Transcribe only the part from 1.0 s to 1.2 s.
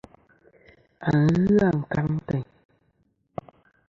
A